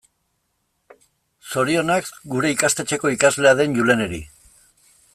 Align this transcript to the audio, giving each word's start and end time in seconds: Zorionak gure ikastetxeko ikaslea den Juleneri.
Zorionak 1.51 2.09
gure 2.33 2.51
ikastetxeko 2.57 3.15
ikaslea 3.19 3.55
den 3.63 3.81
Juleneri. 3.81 4.25